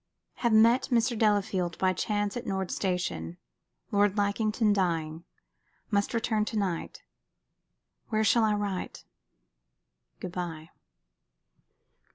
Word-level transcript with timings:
"Have 0.37 0.51
met 0.51 0.87
Mr. 0.89 1.15
Delafield 1.15 1.77
by 1.77 1.93
chance 1.93 2.35
at 2.35 2.47
Nord 2.47 2.71
Station. 2.71 3.37
Lord 3.91 4.17
Lackington 4.17 4.73
dying. 4.73 5.25
Must 5.91 6.15
return 6.15 6.43
to 6.45 6.57
night. 6.57 7.03
Where 8.09 8.23
shall 8.23 8.43
I 8.43 8.55
write? 8.55 9.03
Good 10.19 10.31
bye." 10.31 10.69